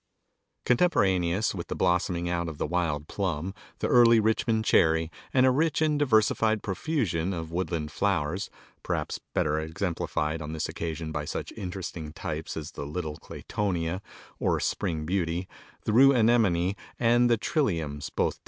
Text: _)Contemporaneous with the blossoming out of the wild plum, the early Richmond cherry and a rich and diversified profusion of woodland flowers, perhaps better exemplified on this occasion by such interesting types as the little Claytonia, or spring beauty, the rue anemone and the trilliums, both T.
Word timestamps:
_)Contemporaneous 0.65 1.53
with 1.53 1.67
the 1.67 1.75
blossoming 1.75 2.27
out 2.27 2.49
of 2.49 2.57
the 2.57 2.65
wild 2.65 3.07
plum, 3.07 3.53
the 3.81 3.87
early 3.87 4.19
Richmond 4.19 4.65
cherry 4.65 5.11
and 5.31 5.45
a 5.45 5.51
rich 5.51 5.79
and 5.79 5.99
diversified 5.99 6.63
profusion 6.63 7.33
of 7.33 7.51
woodland 7.51 7.91
flowers, 7.91 8.49
perhaps 8.81 9.19
better 9.35 9.59
exemplified 9.59 10.41
on 10.41 10.53
this 10.53 10.67
occasion 10.67 11.11
by 11.11 11.25
such 11.25 11.51
interesting 11.51 12.13
types 12.13 12.57
as 12.57 12.71
the 12.71 12.87
little 12.87 13.17
Claytonia, 13.17 14.01
or 14.39 14.59
spring 14.59 15.05
beauty, 15.05 15.47
the 15.83 15.93
rue 15.93 16.13
anemone 16.13 16.75
and 16.99 17.29
the 17.29 17.37
trilliums, 17.37 18.09
both 18.09 18.39
T. 18.39 18.39